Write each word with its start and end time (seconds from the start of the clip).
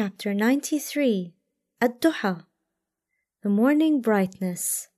Chapter 0.00 0.32
93 0.32 1.34
Ad-Duha 1.80 2.44
The 3.42 3.48
Morning 3.48 4.00
Brightness 4.00 4.90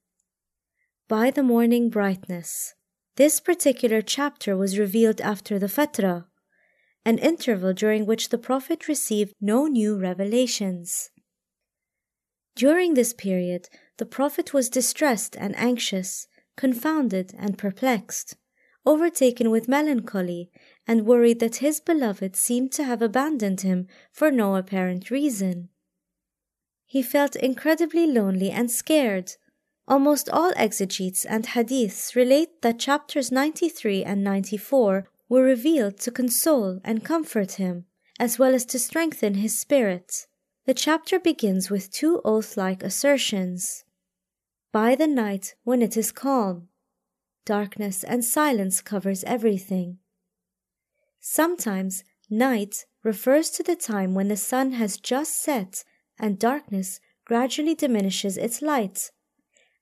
By 1.08 1.30
the 1.30 1.42
morning 1.42 1.88
brightness. 1.88 2.75
This 3.17 3.41
particular 3.41 4.02
chapter 4.02 4.58
was 4.58 4.78
revealed 4.78 5.23
after 5.23 5.58
the 5.58 5.68
Fatra, 5.68 6.26
an 7.07 7.17
interval 7.17 7.73
during 7.73 8.05
which 8.05 8.29
the 8.29 8.36
Prophet 8.36 8.89
received 8.89 9.32
no 9.41 9.68
new 9.68 9.98
revelations. 9.98 11.08
During 12.54 12.92
this 12.92 13.14
period, 13.14 13.70
the 13.96 14.04
Prophet 14.04 14.52
was 14.52 14.68
distressed 14.68 15.34
and 15.34 15.56
anxious, 15.56 16.26
confounded 16.58 17.32
and 17.38 17.56
perplexed, 17.56 18.36
overtaken 18.86 19.50
with 19.50 19.68
melancholy, 19.68 20.50
and 20.86 21.06
worried 21.06 21.40
that 21.40 21.56
his 21.56 21.80
beloved 21.80 22.34
seemed 22.34 22.72
to 22.72 22.84
have 22.84 23.02
abandoned 23.02 23.60
him 23.60 23.86
for 24.12 24.30
no 24.30 24.56
apparent 24.56 25.10
reason. 25.10 25.68
He 26.86 27.02
felt 27.02 27.36
incredibly 27.36 28.06
lonely 28.06 28.50
and 28.50 28.70
scared. 28.70 29.36
Almost 29.86 30.28
all 30.30 30.52
exegetes 30.56 31.24
and 31.24 31.46
hadiths 31.46 32.16
relate 32.16 32.62
that 32.62 32.78
chapters 32.78 33.30
93 33.30 34.02
and 34.02 34.24
94 34.24 35.08
were 35.28 35.42
revealed 35.42 35.98
to 35.98 36.10
console 36.10 36.80
and 36.83 37.05
comfort 37.05 37.52
him, 37.52 37.84
as 38.19 38.38
well 38.38 38.55
as 38.55 38.64
to 38.64 38.78
strengthen 38.78 39.34
his 39.34 39.56
spirit. 39.56 40.27
The 40.66 40.74
chapter 40.74 41.20
begins 41.20 41.70
with 41.70 41.92
two 41.92 42.20
oath 42.24 42.56
like 42.56 42.83
assertions. 42.83 43.84
By 44.72 44.94
the 44.94 45.06
night 45.06 45.55
when 45.62 45.83
it 45.83 45.97
is 45.97 46.10
calm, 46.10 46.70
darkness 47.44 48.04
and 48.04 48.24
silence 48.24 48.80
covers 48.80 49.24
everything. 49.24 49.98
Sometimes 51.20 52.04
night 52.28 52.86
refers 53.02 53.50
to 53.50 53.62
the 53.62 53.76
time 53.76 54.14
when 54.14 54.28
the 54.28 54.36
sun 54.36 54.72
has 54.72 54.96
just 54.96 55.36
set 55.42 55.84
and 56.18 56.38
darkness 56.38 57.00
gradually 57.24 57.74
diminishes 57.74 58.36
its 58.36 58.62
light. 58.62 59.10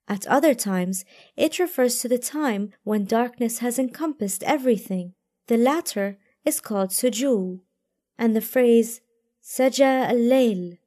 At 0.07 0.25
other 0.27 0.55
times, 0.55 1.05
it 1.37 1.59
refers 1.59 1.99
to 2.01 2.07
the 2.07 2.17
time 2.17 2.73
when 2.83 3.05
darkness 3.05 3.59
has 3.59 3.77
encompassed 3.77 4.43
everything. 4.43 5.13
The 5.47 5.57
latter 5.57 6.17
is 6.43 6.59
called 6.59 6.89
sujuu, 6.89 7.59
and 8.17 8.35
the 8.35 8.41
phrase 8.41 9.01
saja 9.43 10.09
al-layl 10.09 10.77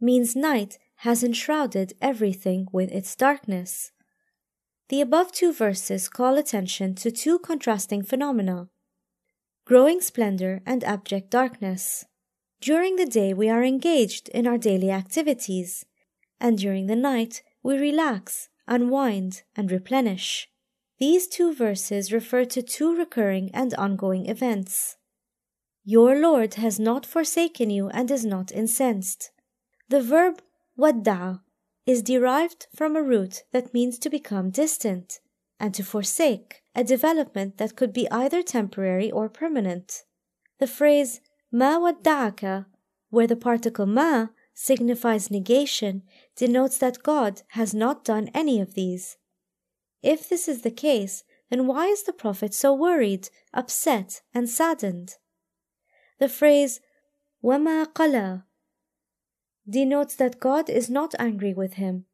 means 0.00 0.34
night 0.34 0.78
has 0.96 1.22
enshrouded 1.22 1.92
everything 2.00 2.66
with 2.72 2.90
its 2.90 3.14
darkness. 3.14 3.92
The 4.88 5.00
above 5.00 5.32
two 5.32 5.52
verses 5.52 6.08
call 6.08 6.38
attention 6.38 6.94
to 6.96 7.10
two 7.10 7.38
contrasting 7.38 8.02
phenomena 8.02 8.68
growing 9.68 10.00
splendor 10.00 10.62
and 10.64 10.82
abject 10.82 11.28
darkness. 11.28 12.06
During 12.58 12.96
the 12.96 13.04
day, 13.04 13.34
we 13.34 13.50
are 13.50 13.62
engaged 13.62 14.30
in 14.30 14.46
our 14.46 14.56
daily 14.56 14.90
activities, 14.90 15.84
and 16.40 16.56
during 16.56 16.86
the 16.86 16.96
night, 16.96 17.42
we 17.62 17.76
relax, 17.76 18.48
unwind, 18.66 19.42
and 19.54 19.70
replenish. 19.70 20.48
These 20.98 21.28
two 21.28 21.52
verses 21.52 22.14
refer 22.14 22.46
to 22.46 22.62
two 22.62 22.96
recurring 22.96 23.50
and 23.52 23.74
ongoing 23.74 24.26
events. 24.26 24.96
Your 25.84 26.18
Lord 26.18 26.54
has 26.54 26.80
not 26.80 27.04
forsaken 27.04 27.68
you 27.68 27.90
and 27.90 28.10
is 28.10 28.24
not 28.24 28.50
incensed. 28.50 29.30
The 29.90 30.00
verb 30.00 30.40
wadda'a 30.78 31.40
is 31.88 32.02
derived 32.02 32.66
from 32.76 32.94
a 32.94 33.02
root 33.02 33.44
that 33.50 33.72
means 33.72 33.98
to 33.98 34.10
become 34.10 34.50
distant 34.50 35.20
and 35.58 35.74
to 35.74 35.82
forsake, 35.82 36.60
a 36.74 36.84
development 36.84 37.56
that 37.56 37.76
could 37.76 37.94
be 37.94 38.10
either 38.10 38.42
temporary 38.42 39.10
or 39.10 39.26
permanent. 39.30 40.04
The 40.58 40.66
phrase 40.66 41.22
ma 41.50 41.78
wadda'aka, 41.78 42.66
where 43.08 43.26
the 43.26 43.36
particle 43.36 43.86
ma 43.86 44.26
signifies 44.52 45.30
negation, 45.30 46.02
denotes 46.36 46.76
that 46.76 47.02
God 47.02 47.40
has 47.52 47.72
not 47.72 48.04
done 48.04 48.28
any 48.34 48.60
of 48.60 48.74
these. 48.74 49.16
If 50.02 50.28
this 50.28 50.46
is 50.46 50.60
the 50.60 50.70
case, 50.70 51.24
then 51.48 51.66
why 51.66 51.86
is 51.86 52.02
the 52.02 52.12
Prophet 52.12 52.52
so 52.52 52.74
worried, 52.74 53.30
upset, 53.54 54.20
and 54.34 54.46
saddened? 54.46 55.16
The 56.18 56.28
phrase 56.28 56.80
wama 57.42 57.86
qala 57.86 58.44
denotes 59.68 60.14
that 60.16 60.40
God 60.40 60.70
is 60.70 60.88
not 60.88 61.14
angry 61.18 61.52
with 61.54 61.74
him. 61.74 62.06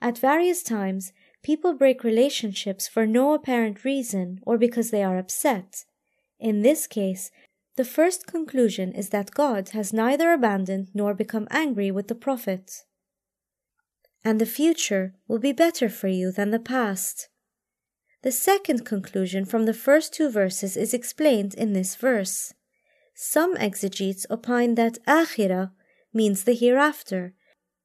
At 0.00 0.18
various 0.18 0.62
times, 0.62 1.12
people 1.42 1.74
break 1.74 2.04
relationships 2.04 2.86
for 2.86 3.06
no 3.06 3.34
apparent 3.34 3.84
reason 3.84 4.40
or 4.42 4.58
because 4.58 4.90
they 4.90 5.02
are 5.02 5.18
upset. 5.18 5.84
In 6.38 6.62
this 6.62 6.86
case, 6.86 7.30
the 7.76 7.84
first 7.84 8.26
conclusion 8.26 8.92
is 8.92 9.10
that 9.10 9.32
God 9.32 9.70
has 9.70 9.92
neither 9.92 10.32
abandoned 10.32 10.88
nor 10.94 11.14
become 11.14 11.48
angry 11.50 11.90
with 11.90 12.08
the 12.08 12.14
Prophet. 12.14 12.84
And 14.24 14.40
the 14.40 14.46
future 14.46 15.14
will 15.26 15.38
be 15.38 15.52
better 15.52 15.88
for 15.88 16.08
you 16.08 16.32
than 16.32 16.50
the 16.50 16.58
past. 16.58 17.28
The 18.22 18.32
second 18.32 18.84
conclusion 18.84 19.44
from 19.44 19.64
the 19.64 19.72
first 19.72 20.12
two 20.12 20.28
verses 20.28 20.76
is 20.76 20.92
explained 20.92 21.54
in 21.54 21.72
this 21.72 21.94
verse. 21.94 22.52
Some 23.14 23.56
exegetes 23.56 24.26
opine 24.28 24.74
that 24.74 24.98
akhirah 25.06 25.70
means 26.18 26.42
the 26.42 26.60
hereafter, 26.62 27.22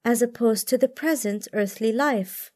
as 0.03 0.21
opposed 0.21 0.67
to 0.67 0.77
the 0.77 0.93
present 1.01 1.47
earthly 1.53 1.91
life. 2.07 2.51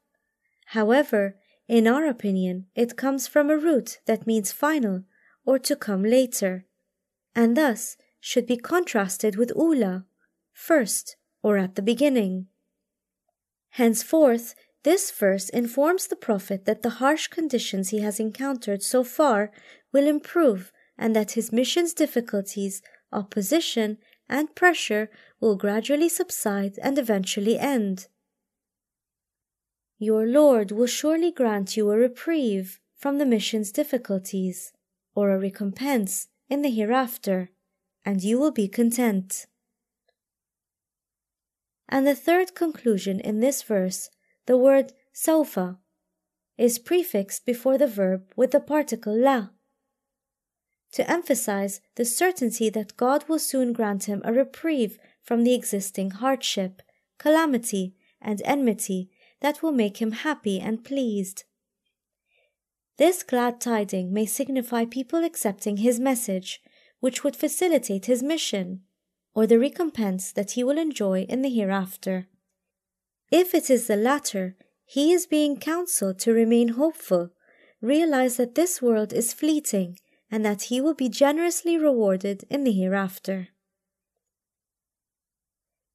However, 0.77 1.35
in 1.67 1.87
our 1.87 2.05
opinion, 2.05 2.65
it 2.75 2.97
comes 3.03 3.27
from 3.27 3.49
a 3.49 3.61
root 3.69 3.99
that 4.07 4.27
means 4.31 4.51
final 4.65 5.03
or 5.45 5.59
to 5.59 5.75
come 5.75 6.03
later, 6.03 6.65
and 7.35 7.55
thus 7.55 7.95
should 8.19 8.47
be 8.47 8.57
contrasted 8.57 9.33
with 9.37 9.53
ula, 9.55 10.05
first 10.51 11.15
or 11.43 11.57
at 11.57 11.75
the 11.75 11.87
beginning. 11.91 12.47
Henceforth, 13.81 14.55
this 14.83 15.11
verse 15.11 15.47
informs 15.49 16.07
the 16.07 16.23
Prophet 16.27 16.65
that 16.65 16.81
the 16.81 16.97
harsh 17.01 17.27
conditions 17.27 17.89
he 17.89 17.99
has 17.99 18.19
encountered 18.19 18.81
so 18.81 19.03
far 19.03 19.51
will 19.93 20.07
improve 20.07 20.71
and 20.97 21.15
that 21.15 21.31
his 21.37 21.51
mission's 21.51 21.93
difficulties, 21.93 22.81
opposition, 23.11 23.97
and 24.29 24.55
pressure 24.55 25.09
will 25.39 25.55
gradually 25.55 26.09
subside 26.09 26.77
and 26.81 26.97
eventually 26.97 27.57
end. 27.57 28.07
Your 29.99 30.25
Lord 30.27 30.71
will 30.71 30.87
surely 30.87 31.31
grant 31.31 31.75
you 31.75 31.89
a 31.89 31.97
reprieve 31.97 32.79
from 32.95 33.17
the 33.17 33.25
mission's 33.25 33.71
difficulties, 33.71 34.73
or 35.15 35.31
a 35.31 35.39
recompense 35.39 36.27
in 36.49 36.61
the 36.61 36.69
hereafter, 36.69 37.51
and 38.05 38.23
you 38.23 38.39
will 38.39 38.51
be 38.51 38.67
content. 38.67 39.47
And 41.89 42.05
the 42.05 42.15
third 42.15 42.53
conclusion 42.53 43.19
in 43.19 43.39
this 43.39 43.63
verse, 43.63 44.09
the 44.45 44.57
word 44.57 44.93
saufa, 45.13 45.77
is 46.57 46.79
prefixed 46.79 47.45
before 47.45 47.77
the 47.77 47.87
verb 47.87 48.31
with 48.35 48.51
the 48.51 48.59
particle 48.59 49.15
la 49.15 49.49
to 50.97 51.07
emphasize 51.07 51.79
the 51.93 52.03
certainty 52.03 52.71
that 52.71 52.97
God 52.97 53.23
will 53.29 53.37
soon 53.37 53.71
grant 53.71 54.05
him 54.05 54.19
a 54.25 54.33
reprieve 54.33 54.97
from 55.21 55.43
the 55.43 55.53
existing 55.53 56.09
hardship, 56.09 56.81
calamity, 57.19 57.93
and 58.19 58.41
enmity 58.43 59.11
that 59.39 59.61
will 59.61 59.71
make 59.71 60.01
him 60.01 60.11
happy 60.11 60.59
and 60.59 60.83
pleased. 60.83 61.43
This 62.97 63.21
glad 63.21 63.61
tiding 63.61 64.11
may 64.11 64.25
signify 64.25 64.85
people 64.85 65.23
accepting 65.23 65.77
his 65.77 65.99
message, 65.99 66.61
which 66.99 67.23
would 67.23 67.35
facilitate 67.35 68.07
his 68.07 68.23
mission, 68.23 68.81
or 69.35 69.45
the 69.45 69.59
recompense 69.59 70.31
that 70.31 70.53
he 70.53 70.63
will 70.63 70.79
enjoy 70.79 71.27
in 71.29 71.43
the 71.43 71.49
hereafter. 71.51 72.27
If 73.29 73.53
it 73.53 73.69
is 73.69 73.85
the 73.85 73.97
latter, 73.97 74.55
he 74.83 75.11
is 75.13 75.27
being 75.27 75.59
counseled 75.59 76.17
to 76.21 76.33
remain 76.33 76.69
hopeful, 76.69 77.29
realize 77.81 78.37
that 78.37 78.55
this 78.55 78.81
world 78.81 79.13
is 79.13 79.31
fleeting 79.31 79.99
and 80.31 80.45
that 80.45 80.63
he 80.63 80.81
will 80.81 80.93
be 80.93 81.09
generously 81.09 81.77
rewarded 81.77 82.43
in 82.49 82.63
the 82.63 82.71
hereafter. 82.71 83.49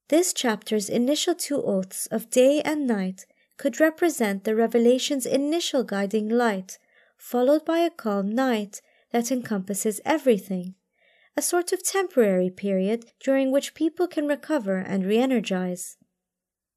This 0.08 0.32
chapter's 0.32 0.88
initial 0.88 1.34
two 1.34 1.62
oaths 1.62 2.06
of 2.06 2.31
day 2.31 2.61
and 2.62 2.87
night 2.87 3.26
could 3.56 3.81
represent 3.81 4.44
the 4.44 4.55
revelation's 4.55 5.26
initial 5.26 5.84
guiding 5.84 6.29
light, 6.29 6.79
followed 7.17 7.64
by 7.64 7.79
a 7.79 7.90
calm 7.90 8.29
night 8.34 8.81
that 9.12 9.31
encompasses 9.31 10.00
everything, 10.05 10.75
a 11.37 11.43
sort 11.43 11.73
of 11.73 11.82
temporary 11.82 12.50
period 12.50 13.12
during 13.20 13.50
which 13.52 13.75
people 13.75 14.06
can 14.06 14.26
recover 14.26 14.76
and 14.79 15.06
re 15.06 15.19
energize. 15.19 15.96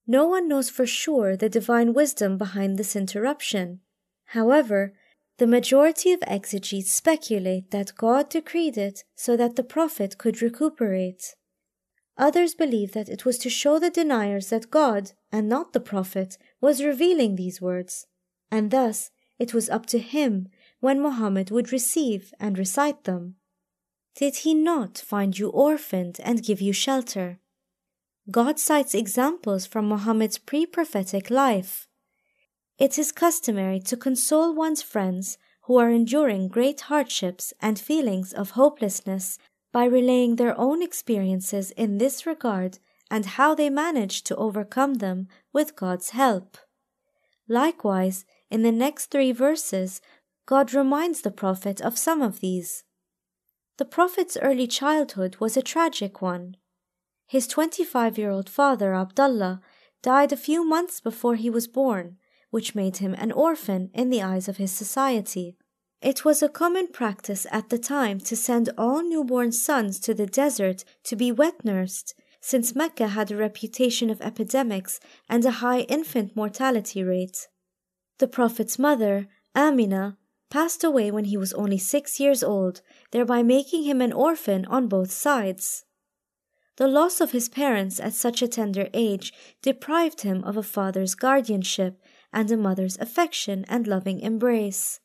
No 0.08 0.28
one 0.28 0.48
knows 0.48 0.70
for 0.70 0.86
sure 0.86 1.36
the 1.36 1.50
divine 1.50 1.94
wisdom 1.94 2.38
behind 2.38 2.78
this 2.78 2.96
interruption. 2.96 3.80
However, 4.26 4.94
the 5.38 5.48
majority 5.48 6.14
of 6.14 6.24
exegetes 6.26 6.94
speculate 6.94 7.72
that 7.72 7.96
God 7.96 8.30
decreed 8.30 8.78
it 8.78 9.04
so 9.16 9.36
that 9.36 9.56
the 9.56 9.64
Prophet 9.64 10.18
could 10.18 10.42
recuperate. 10.42 11.36
Others 12.18 12.56
believe 12.56 12.94
that 12.94 13.10
it 13.10 13.26
was 13.26 13.38
to 13.40 13.50
show 13.50 13.78
the 13.78 13.90
deniers 13.90 14.50
that 14.50 14.72
God, 14.72 15.12
and 15.32 15.50
not 15.50 15.74
the 15.74 15.82
Prophet, 15.82 16.38
was 16.62 16.84
revealing 16.84 17.36
these 17.36 17.62
words, 17.62 18.08
and 18.50 18.72
thus 18.72 19.12
it 19.38 19.54
was 19.54 19.70
up 19.70 19.86
to 19.88 20.00
him 20.00 20.48
when 20.80 21.02
Muhammad 21.02 21.52
would 21.52 21.74
receive 21.74 22.34
and 22.40 22.58
recite 22.58 23.04
them. 23.04 23.36
Did 24.16 24.38
he 24.38 24.54
not 24.54 24.98
find 24.98 25.38
you 25.38 25.50
orphaned 25.50 26.20
and 26.24 26.44
give 26.44 26.62
you 26.62 26.72
shelter? 26.72 27.40
God 28.32 28.60
cites 28.60 28.96
examples 28.96 29.66
from 29.66 29.90
Muhammad's 29.90 30.38
pre 30.38 30.66
prophetic 30.66 31.30
life. 31.30 31.88
It 32.78 32.98
is 32.98 33.12
customary 33.12 33.80
to 33.82 33.96
console 33.96 34.54
one's 34.54 34.82
friends 34.82 35.38
who 35.64 35.78
are 35.78 35.90
enduring 35.90 36.50
great 36.50 36.82
hardships 36.82 37.54
and 37.62 37.80
feelings 37.80 38.34
of 38.34 38.52
hopelessness 38.52 39.40
by 39.72 39.86
relaying 39.86 40.36
their 40.36 40.58
own 40.60 40.82
experiences 40.82 41.72
in 41.72 41.98
this 41.98 42.26
regard 42.26 42.80
and 43.10 43.26
how 43.26 43.56
they 43.56 43.70
managed 43.70 44.26
to 44.28 44.36
overcome 44.36 44.96
them 44.96 45.28
with 45.54 45.76
God's 45.76 46.10
help. 46.12 46.58
Likewise, 47.48 48.26
in 48.50 48.64
the 48.64 48.72
next 48.72 49.08
three 49.08 49.32
verses, 49.32 50.02
God 50.46 50.74
reminds 50.74 51.22
the 51.22 51.32
Prophet 51.32 51.82
of 51.82 51.98
some 51.98 52.22
of 52.22 52.40
these. 52.40 52.84
The 53.78 53.86
Prophet's 53.86 54.38
early 54.38 54.68
childhood 54.68 55.38
was 55.40 55.56
a 55.56 55.62
tragic 55.62 56.22
one. 56.22 56.58
His 57.26 57.48
25 57.48 58.18
year 58.18 58.32
old 58.32 58.50
father, 58.50 58.94
Abdullah, 58.94 59.62
died 60.02 60.32
a 60.32 60.38
few 60.38 60.64
months 60.64 61.00
before 61.00 61.36
he 61.36 61.50
was 61.50 61.68
born, 61.68 62.18
which 62.56 62.74
made 62.74 62.98
him 63.04 63.14
an 63.16 63.34
orphan 63.34 63.90
in 63.94 64.10
the 64.10 64.22
eyes 64.22 64.48
of 64.48 64.56
his 64.56 64.72
society. 64.72 65.58
It 66.02 66.24
was 66.24 66.42
a 66.42 66.48
common 66.48 66.88
practice 66.88 67.46
at 67.52 67.68
the 67.68 67.78
time 67.78 68.18
to 68.22 68.36
send 68.38 68.70
all 68.78 69.04
newborn 69.04 69.52
sons 69.52 70.00
to 70.00 70.14
the 70.14 70.26
desert 70.26 70.86
to 71.04 71.18
be 71.18 71.34
wet 71.34 71.66
nursed, 71.66 72.16
since 72.40 72.74
Mecca 72.74 73.10
had 73.10 73.30
a 73.30 73.36
reputation 73.36 74.10
of 74.10 74.22
epidemics 74.22 75.02
and 75.28 75.44
a 75.44 75.60
high 75.60 75.82
infant 75.98 76.34
mortality 76.34 77.04
rate. 77.04 77.50
The 78.20 78.30
Prophet's 78.30 78.80
mother, 78.80 79.28
Amina, 79.54 80.18
passed 80.50 80.82
away 80.82 81.12
when 81.12 81.26
he 81.26 81.36
was 81.36 81.52
only 81.56 81.78
six 81.78 82.22
years 82.22 82.42
old, 82.42 82.80
thereby 83.12 83.44
making 83.44 83.84
him 83.84 84.00
an 84.00 84.14
orphan 84.14 84.64
on 84.68 84.88
both 84.88 85.12
sides. 85.12 85.84
The 86.78 86.88
loss 86.88 87.20
of 87.20 87.32
his 87.32 87.50
parents 87.50 88.00
at 88.00 88.14
such 88.14 88.42
a 88.42 88.48
tender 88.48 88.88
age 88.94 89.34
deprived 89.62 90.22
him 90.22 90.42
of 90.46 90.56
a 90.56 90.64
father's 90.64 91.16
guardianship 91.16 92.02
and 92.34 92.52
a 92.52 92.58
mother's 92.58 92.98
affection 92.98 93.66
and 93.68 93.88
loving 93.88 94.20
embrace. 94.20 95.00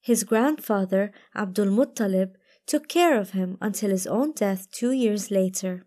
His 0.00 0.24
grandfather, 0.24 1.12
Abdul 1.34 1.66
Muttalib, 1.66 2.34
took 2.66 2.88
care 2.88 3.18
of 3.18 3.30
him 3.30 3.58
until 3.60 3.90
his 3.90 4.06
own 4.06 4.32
death 4.32 4.70
two 4.70 4.92
years 4.92 5.30
later. 5.30 5.86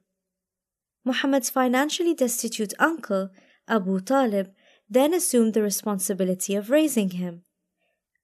Muhammad's 1.04 1.50
financially 1.50 2.14
destitute 2.14 2.74
uncle, 2.80 3.30
Abu 3.68 4.00
Talib, 4.02 4.52
then 4.90 5.14
assumed 5.14 5.54
the 5.54 5.64
responsibility 5.64 6.56
of 6.56 6.70
raising 6.70 7.12
him. 7.12 7.44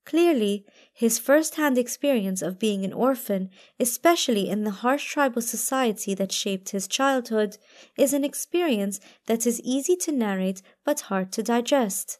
Clearly, 0.07 0.65
his 0.93 1.19
first 1.19 1.55
hand 1.55 1.77
experience 1.77 2.41
of 2.41 2.57
being 2.57 2.85
an 2.85 2.93
orphan, 2.93 3.49
especially 3.77 4.47
in 4.47 4.63
the 4.63 4.79
harsh 4.79 5.05
tribal 5.05 5.41
society 5.41 6.13
that 6.13 6.31
shaped 6.31 6.69
his 6.69 6.87
childhood, 6.87 7.57
is 7.97 8.13
an 8.13 8.23
experience 8.23 9.01
that 9.25 9.45
is 9.45 9.59
easy 9.65 9.97
to 9.97 10.13
narrate 10.13 10.61
but 10.85 11.01
hard 11.11 11.33
to 11.33 11.43
digest. 11.43 12.19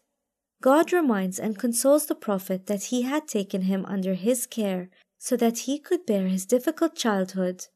God 0.62 0.92
reminds 0.92 1.40
and 1.40 1.58
consoles 1.58 2.08
the 2.08 2.16
Prophet 2.16 2.66
that 2.66 2.92
he 2.92 3.04
had 3.04 3.26
taken 3.26 3.62
him 3.62 3.86
under 3.86 4.16
his 4.16 4.46
care 4.46 4.90
so 5.18 5.38
that 5.38 5.60
he 5.60 5.80
could 5.80 6.06
bear 6.06 6.28
his 6.28 6.46
difficult 6.46 6.94
childhood. 6.94 7.68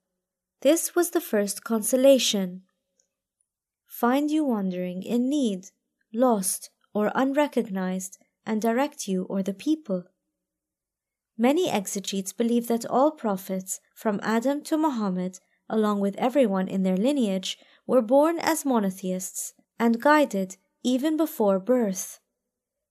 This 0.60 0.94
was 0.94 1.12
the 1.12 1.22
first 1.22 1.64
consolation. 1.64 2.64
Find 3.86 4.30
you 4.30 4.44
wandering 4.44 5.04
in 5.04 5.30
need, 5.30 5.68
lost, 6.14 6.70
or 6.94 7.14
unrecognized 7.16 8.18
and 8.46 8.62
direct 8.62 9.08
you 9.08 9.24
or 9.24 9.44
the 9.44 9.54
people. 9.54 10.04
Many 11.38 11.70
exegetes 11.70 12.34
believe 12.34 12.68
that 12.68 12.86
all 12.86 13.12
prophets, 13.12 13.80
from 13.96 14.20
Adam 14.22 14.62
to 14.64 14.78
Muhammad, 14.78 15.40
along 15.70 16.00
with 16.00 16.16
everyone 16.18 16.68
in 16.68 16.84
their 16.84 16.98
lineage, 16.98 17.58
were 17.88 18.02
born 18.02 18.38
as 18.40 18.66
monotheists 18.66 19.54
and 19.80 20.02
guided 20.02 20.58
even 20.84 21.18
before 21.18 21.60
birth. 21.60 22.20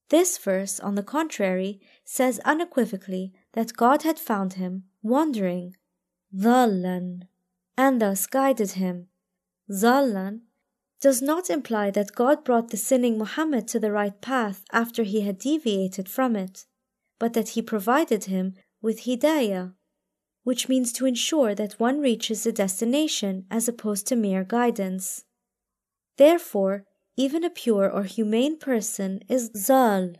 This 0.08 0.38
verse, 0.38 0.80
on 0.80 0.96
the 0.96 1.04
contrary, 1.04 1.80
says 2.04 2.40
unequivocally 2.44 3.32
that 3.52 3.76
God 3.76 4.02
had 4.02 4.18
found 4.18 4.54
him 4.54 4.84
wandering, 5.02 5.76
dhallan, 6.34 7.28
and 7.76 8.00
thus 8.00 8.26
guided 8.26 8.72
him. 8.72 9.06
Zallan 9.70 10.40
does 11.00 11.22
not 11.22 11.48
imply 11.48 11.90
that 11.90 12.14
God 12.14 12.44
brought 12.44 12.68
the 12.70 12.76
sinning 12.76 13.16
Muhammad 13.16 13.66
to 13.68 13.80
the 13.80 13.90
right 13.90 14.20
path 14.20 14.64
after 14.72 15.02
he 15.02 15.22
had 15.22 15.38
deviated 15.38 16.08
from 16.08 16.36
it, 16.36 16.66
but 17.18 17.32
that 17.32 17.50
he 17.50 17.62
provided 17.62 18.24
him 18.24 18.54
with 18.82 19.02
hidayah, 19.04 19.72
which 20.44 20.68
means 20.68 20.92
to 20.92 21.06
ensure 21.06 21.54
that 21.54 21.80
one 21.80 22.00
reaches 22.00 22.46
a 22.46 22.52
destination 22.52 23.46
as 23.50 23.68
opposed 23.68 24.06
to 24.08 24.16
mere 24.16 24.44
guidance. 24.44 25.24
Therefore, 26.16 26.84
even 27.16 27.44
a 27.44 27.50
pure 27.50 27.90
or 27.90 28.04
humane 28.04 28.58
person 28.58 29.22
is 29.28 29.50
zal, 29.56 30.12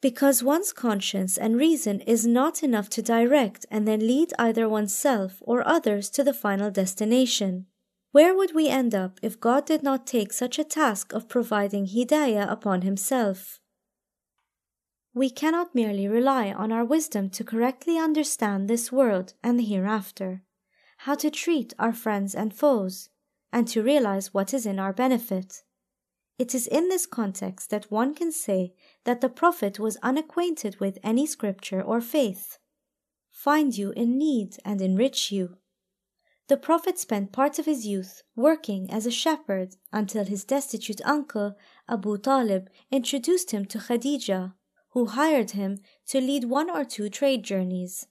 because 0.00 0.42
one's 0.42 0.72
conscience 0.72 1.36
and 1.36 1.56
reason 1.56 2.00
is 2.02 2.26
not 2.26 2.62
enough 2.62 2.88
to 2.90 3.02
direct 3.02 3.66
and 3.70 3.86
then 3.86 4.00
lead 4.00 4.32
either 4.38 4.68
oneself 4.68 5.38
or 5.40 5.66
others 5.66 6.08
to 6.10 6.22
the 6.22 6.34
final 6.34 6.70
destination. 6.70 7.66
Where 8.10 8.34
would 8.34 8.54
we 8.54 8.68
end 8.68 8.94
up 8.94 9.20
if 9.22 9.38
God 9.38 9.66
did 9.66 9.82
not 9.82 10.06
take 10.06 10.32
such 10.32 10.58
a 10.58 10.64
task 10.64 11.12
of 11.12 11.28
providing 11.28 11.86
Hidayah 11.86 12.50
upon 12.50 12.82
Himself? 12.82 13.60
We 15.14 15.30
cannot 15.30 15.74
merely 15.74 16.08
rely 16.08 16.52
on 16.52 16.72
our 16.72 16.84
wisdom 16.84 17.28
to 17.30 17.44
correctly 17.44 17.98
understand 17.98 18.68
this 18.68 18.90
world 18.90 19.34
and 19.42 19.58
the 19.58 19.64
hereafter, 19.64 20.42
how 20.98 21.16
to 21.16 21.30
treat 21.30 21.74
our 21.78 21.92
friends 21.92 22.34
and 22.34 22.54
foes, 22.54 23.10
and 23.52 23.68
to 23.68 23.82
realize 23.82 24.32
what 24.32 24.54
is 24.54 24.64
in 24.64 24.78
our 24.78 24.92
benefit. 24.92 25.62
It 26.38 26.54
is 26.54 26.66
in 26.66 26.88
this 26.88 27.04
context 27.04 27.70
that 27.70 27.90
one 27.90 28.14
can 28.14 28.30
say 28.32 28.74
that 29.04 29.20
the 29.20 29.28
Prophet 29.28 29.78
was 29.78 29.98
unacquainted 30.02 30.78
with 30.78 30.98
any 31.02 31.26
scripture 31.26 31.82
or 31.82 32.00
faith. 32.00 32.58
Find 33.30 33.76
you 33.76 33.90
in 33.90 34.16
need 34.16 34.56
and 34.64 34.80
enrich 34.80 35.32
you. 35.32 35.58
The 36.48 36.56
Prophet 36.56 36.98
spent 36.98 37.30
part 37.30 37.58
of 37.58 37.66
his 37.66 37.86
youth 37.86 38.22
working 38.34 38.90
as 38.90 39.04
a 39.04 39.10
shepherd 39.10 39.76
until 39.92 40.24
his 40.24 40.44
destitute 40.44 41.00
uncle, 41.04 41.56
Abu 41.86 42.16
Talib, 42.16 42.70
introduced 42.90 43.50
him 43.50 43.66
to 43.66 43.78
Khadija, 43.78 44.54
who 44.92 45.06
hired 45.06 45.50
him 45.50 45.78
to 46.06 46.20
lead 46.20 46.44
one 46.44 46.70
or 46.70 46.86
two 46.86 47.10
trade 47.10 47.42
journeys. 47.42 48.06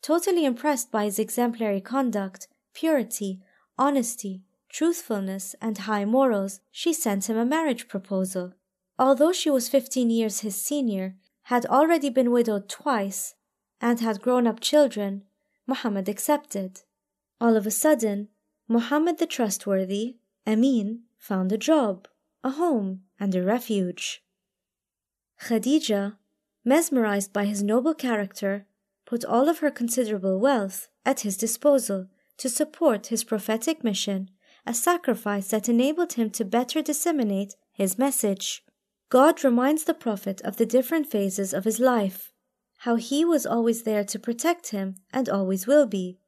Totally 0.00 0.46
impressed 0.46 0.90
by 0.90 1.04
his 1.04 1.18
exemplary 1.18 1.82
conduct, 1.82 2.48
purity, 2.72 3.40
honesty, 3.78 4.42
truthfulness, 4.70 5.54
and 5.60 5.76
high 5.76 6.06
morals, 6.06 6.60
she 6.70 6.94
sent 6.94 7.28
him 7.28 7.36
a 7.36 7.44
marriage 7.44 7.88
proposal. 7.88 8.54
Although 8.98 9.32
she 9.32 9.50
was 9.50 9.68
fifteen 9.68 10.08
years 10.08 10.40
his 10.40 10.56
senior, 10.56 11.16
had 11.44 11.66
already 11.66 12.08
been 12.08 12.30
widowed 12.30 12.70
twice, 12.70 13.34
and 13.82 14.00
had 14.00 14.22
grown 14.22 14.46
up 14.46 14.60
children, 14.60 15.24
Muhammad 15.66 16.08
accepted. 16.08 16.80
All 17.42 17.56
of 17.56 17.66
a 17.66 17.72
sudden, 17.72 18.28
Muhammad 18.68 19.18
the 19.18 19.26
trustworthy, 19.26 20.18
Amin, 20.46 21.00
found 21.18 21.50
a 21.50 21.58
job, 21.58 22.06
a 22.44 22.50
home, 22.50 23.02
and 23.18 23.34
a 23.34 23.42
refuge. 23.42 24.22
Khadija, 25.40 26.18
mesmerized 26.64 27.32
by 27.32 27.46
his 27.46 27.60
noble 27.60 27.94
character, 27.94 28.68
put 29.06 29.24
all 29.24 29.48
of 29.48 29.58
her 29.58 29.72
considerable 29.72 30.38
wealth 30.38 30.86
at 31.04 31.22
his 31.22 31.36
disposal 31.36 32.06
to 32.36 32.48
support 32.48 33.08
his 33.08 33.24
prophetic 33.24 33.82
mission, 33.82 34.30
a 34.64 34.72
sacrifice 34.72 35.48
that 35.48 35.68
enabled 35.68 36.12
him 36.12 36.30
to 36.30 36.44
better 36.44 36.80
disseminate 36.80 37.56
his 37.72 37.98
message. 37.98 38.62
God 39.08 39.42
reminds 39.42 39.82
the 39.82 39.94
Prophet 39.94 40.40
of 40.42 40.58
the 40.58 40.72
different 40.76 41.10
phases 41.10 41.52
of 41.52 41.64
his 41.64 41.80
life, 41.80 42.32
how 42.86 42.94
he 42.94 43.24
was 43.24 43.44
always 43.44 43.82
there 43.82 44.04
to 44.04 44.18
protect 44.20 44.68
him 44.68 44.94
and 45.12 45.28
always 45.28 45.66
will 45.66 45.86
be, 45.86 46.20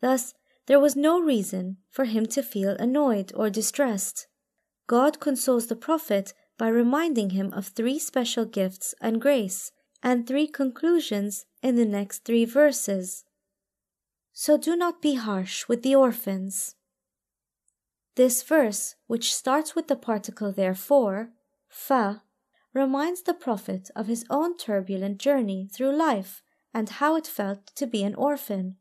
Thus, 0.00 0.34
there 0.66 0.80
was 0.80 0.96
no 0.96 1.20
reason 1.20 1.78
for 1.90 2.04
him 2.04 2.26
to 2.26 2.42
feel 2.42 2.76
annoyed 2.78 3.32
or 3.34 3.50
distressed. 3.50 4.26
God 4.86 5.20
consoles 5.20 5.66
the 5.66 5.76
Prophet 5.76 6.32
by 6.58 6.68
reminding 6.68 7.30
him 7.30 7.52
of 7.52 7.68
three 7.68 7.98
special 7.98 8.44
gifts 8.44 8.94
and 9.00 9.20
grace, 9.20 9.72
and 10.02 10.26
three 10.26 10.46
conclusions 10.46 11.46
in 11.62 11.76
the 11.76 11.84
next 11.84 12.24
three 12.24 12.44
verses. 12.44 13.24
So 14.32 14.56
do 14.56 14.76
not 14.76 15.02
be 15.02 15.14
harsh 15.14 15.68
with 15.68 15.82
the 15.82 15.94
orphans. 15.94 16.76
This 18.16 18.42
verse, 18.42 18.96
which 19.06 19.34
starts 19.34 19.74
with 19.74 19.88
the 19.88 19.96
particle 19.96 20.52
therefore, 20.52 21.30
fa, 21.68 22.22
reminds 22.72 23.22
the 23.22 23.34
Prophet 23.34 23.90
of 23.96 24.06
his 24.06 24.24
own 24.30 24.56
turbulent 24.56 25.18
journey 25.18 25.68
through 25.72 25.96
life 25.96 26.42
and 26.72 26.88
how 26.88 27.16
it 27.16 27.26
felt 27.26 27.66
to 27.76 27.86
be 27.86 28.02
an 28.02 28.14
orphan. 28.14 28.76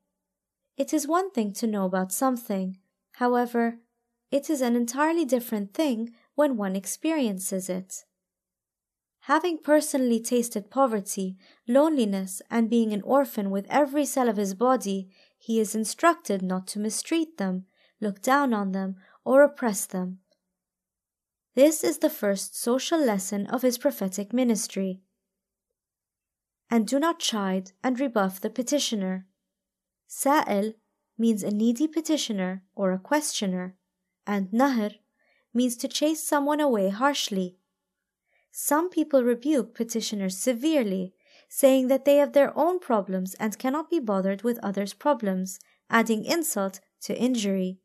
It 0.79 0.93
is 0.93 1.05
one 1.05 1.29
thing 1.31 1.51
to 1.55 1.67
know 1.67 1.83
about 1.83 2.13
something, 2.13 2.77
however, 3.15 3.79
it 4.31 4.49
is 4.49 4.61
an 4.61 4.77
entirely 4.77 5.25
different 5.25 5.73
thing 5.73 6.13
when 6.35 6.55
one 6.55 6.73
experiences 6.73 7.67
it. 7.67 8.05
Having 9.23 9.57
personally 9.57 10.21
tasted 10.21 10.71
poverty, 10.71 11.35
loneliness, 11.67 12.41
and 12.49 12.69
being 12.69 12.93
an 12.93 13.01
orphan 13.01 13.51
with 13.51 13.67
every 13.69 14.05
cell 14.05 14.29
of 14.29 14.37
his 14.37 14.53
body, 14.53 15.09
he 15.37 15.59
is 15.59 15.75
instructed 15.75 16.41
not 16.41 16.65
to 16.67 16.79
mistreat 16.79 17.37
them, 17.37 17.65
look 17.99 18.21
down 18.21 18.53
on 18.53 18.71
them, 18.71 18.95
or 19.25 19.43
oppress 19.43 19.85
them. 19.85 20.19
This 21.55 21.83
is 21.83 21.97
the 21.97 22.09
first 22.09 22.57
social 22.57 23.03
lesson 23.03 23.47
of 23.47 23.63
his 23.63 23.77
prophetic 23.77 24.31
ministry. 24.31 25.01
And 26.71 26.87
do 26.87 26.99
not 26.99 27.19
chide 27.19 27.73
and 27.83 27.99
rebuff 27.99 28.39
the 28.39 28.49
petitioner. 28.49 29.25
Sa'il 30.11 30.73
means 31.19 31.43
a 31.43 31.51
needy 31.51 31.87
petitioner 31.87 32.63
or 32.75 32.91
a 32.91 32.97
questioner, 32.97 33.77
and 34.25 34.51
nahr 34.51 34.89
means 35.53 35.77
to 35.77 35.87
chase 35.87 36.23
someone 36.23 36.59
away 36.59 36.89
harshly. 36.89 37.59
Some 38.51 38.89
people 38.89 39.23
rebuke 39.23 39.75
petitioners 39.75 40.35
severely, 40.35 41.13
saying 41.47 41.89
that 41.89 42.05
they 42.05 42.15
have 42.15 42.33
their 42.33 42.57
own 42.57 42.79
problems 42.79 43.35
and 43.35 43.59
cannot 43.59 43.91
be 43.91 43.99
bothered 43.99 44.41
with 44.41 44.57
others' 44.63 44.95
problems, 44.95 45.59
adding 45.91 46.25
insult 46.25 46.79
to 47.01 47.15
injury. 47.15 47.77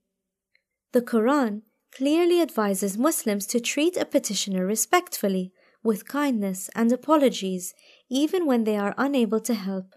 The 0.92 1.02
Quran 1.02 1.62
clearly 1.94 2.40
advises 2.40 2.96
Muslims 2.96 3.46
to 3.48 3.60
treat 3.60 3.98
a 3.98 4.06
petitioner 4.06 4.64
respectfully, 4.64 5.52
with 5.82 6.08
kindness 6.08 6.70
and 6.74 6.90
apologies, 6.90 7.74
even 8.08 8.46
when 8.46 8.64
they 8.64 8.78
are 8.78 8.94
unable 8.96 9.40
to 9.40 9.52
help. 9.52 9.94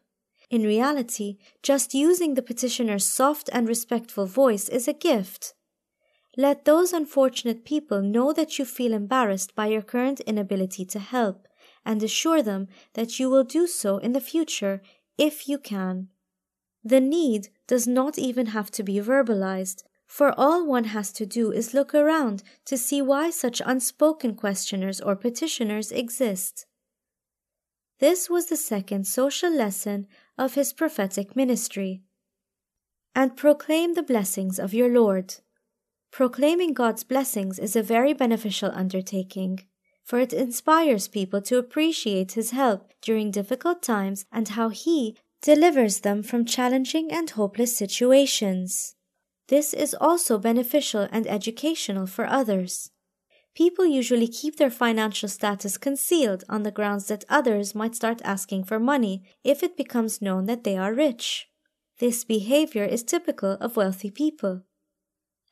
In 0.49 0.63
reality, 0.63 1.37
just 1.61 1.93
using 1.93 2.33
the 2.33 2.41
petitioner's 2.41 3.05
soft 3.05 3.49
and 3.51 3.67
respectful 3.67 4.25
voice 4.25 4.69
is 4.69 4.87
a 4.87 4.93
gift. 4.93 5.53
Let 6.37 6.65
those 6.65 6.93
unfortunate 6.93 7.65
people 7.65 8.01
know 8.01 8.31
that 8.31 8.57
you 8.57 8.63
feel 8.65 8.93
embarrassed 8.93 9.55
by 9.55 9.67
your 9.67 9.81
current 9.81 10.19
inability 10.21 10.85
to 10.85 10.99
help, 10.99 11.47
and 11.85 12.01
assure 12.01 12.41
them 12.41 12.67
that 12.93 13.19
you 13.19 13.29
will 13.29 13.43
do 13.43 13.67
so 13.67 13.97
in 13.97 14.13
the 14.13 14.21
future 14.21 14.81
if 15.17 15.49
you 15.49 15.57
can. 15.57 16.09
The 16.83 17.01
need 17.01 17.49
does 17.67 17.87
not 17.87 18.17
even 18.17 18.47
have 18.47 18.71
to 18.71 18.83
be 18.83 18.99
verbalized, 18.99 19.83
for 20.05 20.33
all 20.39 20.65
one 20.65 20.85
has 20.85 21.11
to 21.13 21.25
do 21.25 21.51
is 21.51 21.73
look 21.73 21.93
around 21.93 22.41
to 22.65 22.77
see 22.77 23.01
why 23.01 23.29
such 23.29 23.61
unspoken 23.65 24.35
questioners 24.35 25.01
or 25.01 25.15
petitioners 25.17 25.91
exist. 25.91 26.65
This 27.99 28.29
was 28.29 28.45
the 28.45 28.55
second 28.55 29.05
social 29.07 29.51
lesson 29.51 30.07
of 30.37 30.53
his 30.53 30.73
prophetic 30.73 31.35
ministry. 31.35 32.01
And 33.15 33.35
proclaim 33.35 33.93
the 33.93 34.03
blessings 34.03 34.59
of 34.59 34.73
your 34.73 34.89
Lord. 34.89 35.35
Proclaiming 36.11 36.73
God's 36.73 37.03
blessings 37.03 37.59
is 37.59 37.75
a 37.75 37.83
very 37.83 38.13
beneficial 38.13 38.71
undertaking, 38.73 39.65
for 40.03 40.19
it 40.19 40.33
inspires 40.33 41.07
people 41.07 41.41
to 41.41 41.57
appreciate 41.57 42.31
His 42.31 42.51
help 42.51 42.91
during 43.01 43.29
difficult 43.29 43.83
times 43.83 44.25
and 44.31 44.47
how 44.49 44.69
He 44.69 45.17
delivers 45.41 45.99
them 45.99 46.23
from 46.23 46.45
challenging 46.45 47.11
and 47.11 47.29
hopeless 47.29 47.77
situations. 47.77 48.95
This 49.47 49.73
is 49.73 49.95
also 49.99 50.37
beneficial 50.37 51.07
and 51.11 51.27
educational 51.27 52.07
for 52.07 52.25
others. 52.25 52.91
People 53.57 53.87
usually 53.87 54.27
keep 54.27 54.57
their 54.57 54.69
financial 54.69 55.27
status 55.27 55.79
concealed 55.79 56.43
on 56.47 56.61
the 56.61 56.69
grounds 56.69 57.07
that 57.07 57.25
others 57.27 57.73
might 57.73 57.95
start 57.95 58.21
asking 58.23 58.65
for 58.65 58.79
money 58.79 59.23
if 59.43 59.63
it 59.63 59.75
becomes 59.75 60.21
known 60.21 60.45
that 60.45 60.63
they 60.63 60.77
are 60.77 60.93
rich. 60.93 61.47
This 61.97 62.23
behavior 62.23 62.83
is 62.83 63.01
typical 63.01 63.53
of 63.53 63.75
wealthy 63.75 64.11
people. 64.11 64.61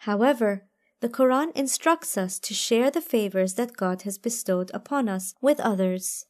However, 0.10 0.68
the 1.02 1.10
Quran 1.10 1.52
instructs 1.56 2.16
us 2.16 2.38
to 2.42 2.54
share 2.54 2.92
the 2.92 3.02
favors 3.02 3.56
that 3.56 3.76
God 3.76 4.04
has 4.04 4.20
bestowed 4.20 4.70
upon 4.72 5.10
us 5.10 5.34
with 5.42 5.60
others. 5.60 6.28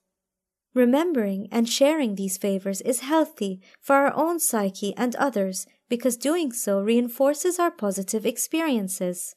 Remembering 0.74 1.50
and 1.52 1.68
sharing 1.68 2.16
these 2.16 2.38
favors 2.38 2.80
is 2.84 3.02
healthy 3.02 3.60
for 3.82 3.98
our 3.98 4.16
own 4.16 4.40
psyche 4.40 4.96
and 4.96 5.14
others 5.18 5.68
because 5.90 6.16
doing 6.16 6.54
so 6.54 6.80
reinforces 6.80 7.60
our 7.60 7.72
positive 7.72 8.26
experiences. 8.26 9.36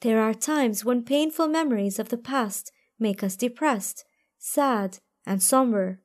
There 0.00 0.20
are 0.20 0.34
times 0.34 0.84
when 0.84 1.04
painful 1.04 1.48
memories 1.48 1.98
of 1.98 2.08
the 2.10 2.18
past 2.18 2.72
make 2.98 3.22
us 3.22 3.36
depressed, 3.36 4.04
sad, 4.38 4.98
and 5.26 5.42
somber. 5.42 6.00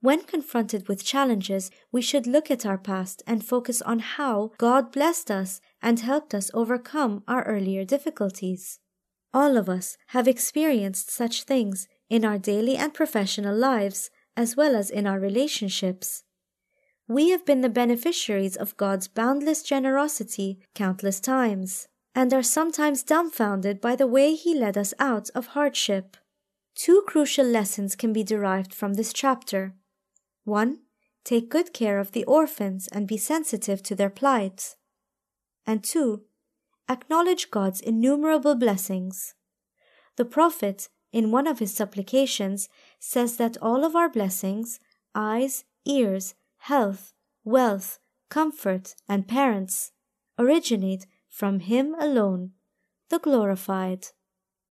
When 0.00 0.22
confronted 0.22 0.86
with 0.86 1.04
challenges, 1.04 1.70
we 1.90 2.02
should 2.02 2.26
look 2.26 2.50
at 2.50 2.66
our 2.66 2.76
past 2.76 3.22
and 3.26 3.44
focus 3.44 3.80
on 3.82 4.00
how 4.00 4.52
God 4.58 4.92
blessed 4.92 5.30
us 5.30 5.60
and 5.80 6.00
helped 6.00 6.34
us 6.34 6.50
overcome 6.52 7.22
our 7.26 7.42
earlier 7.44 7.84
difficulties. 7.84 8.80
All 9.32 9.56
of 9.56 9.68
us 9.68 9.96
have 10.08 10.28
experienced 10.28 11.10
such 11.10 11.44
things 11.44 11.88
in 12.10 12.24
our 12.24 12.38
daily 12.38 12.76
and 12.76 12.92
professional 12.92 13.56
lives, 13.56 14.10
as 14.36 14.56
well 14.56 14.76
as 14.76 14.90
in 14.90 15.06
our 15.06 15.18
relationships. 15.18 16.22
We 17.08 17.30
have 17.30 17.44
been 17.44 17.60
the 17.60 17.68
beneficiaries 17.68 18.56
of 18.56 18.76
God's 18.76 19.08
boundless 19.08 19.62
generosity 19.62 20.58
countless 20.74 21.18
times, 21.18 21.88
and 22.14 22.32
are 22.32 22.42
sometimes 22.42 23.02
dumbfounded 23.02 23.80
by 23.80 23.96
the 23.96 24.06
way 24.06 24.34
He 24.34 24.54
led 24.54 24.78
us 24.78 24.94
out 24.98 25.30
of 25.34 25.48
hardship. 25.48 26.16
Two 26.74 27.02
crucial 27.06 27.46
lessons 27.46 27.96
can 27.96 28.12
be 28.12 28.24
derived 28.24 28.72
from 28.72 28.94
this 28.94 29.12
chapter. 29.12 29.74
1. 30.44 30.78
Take 31.24 31.48
good 31.48 31.72
care 31.72 31.98
of 31.98 32.12
the 32.12 32.24
orphans 32.24 32.88
and 32.88 33.08
be 33.08 33.16
sensitive 33.16 33.82
to 33.84 33.94
their 33.94 34.10
plight. 34.10 34.76
And 35.66 35.82
2. 35.82 36.22
Acknowledge 36.88 37.50
God's 37.50 37.80
innumerable 37.80 38.54
blessings. 38.54 39.34
The 40.16 40.24
Prophet, 40.24 40.88
in 41.12 41.30
one 41.30 41.46
of 41.46 41.58
his 41.58 41.74
supplications, 41.74 42.68
says 43.00 43.36
that 43.38 43.56
all 43.62 43.84
of 43.84 43.96
our 43.96 44.08
blessings, 44.08 44.78
eyes, 45.14 45.64
ears, 45.86 46.34
health, 46.58 47.14
wealth, 47.44 47.98
comfort, 48.28 48.94
and 49.08 49.26
parents, 49.26 49.92
originate 50.38 51.06
from 51.34 51.58
Him 51.58 51.96
alone, 51.98 52.52
the 53.08 53.18
glorified. 53.18 54.06